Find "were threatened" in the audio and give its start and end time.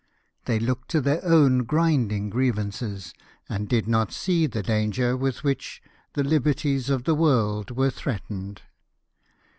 7.69-8.63